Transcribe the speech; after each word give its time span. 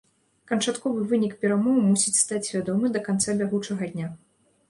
Канчатковы 0.51 1.01
вынік 1.11 1.33
перамоў 1.43 1.75
мусіць 1.89 2.15
стаць 2.23 2.51
вядомы 2.55 2.91
да 2.97 3.05
канца 3.09 3.35
бягучага 3.43 3.93
дня. 3.93 4.07